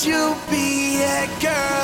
You 0.00 0.36
be 0.48 1.02
a 1.02 1.26
girl? 1.40 1.77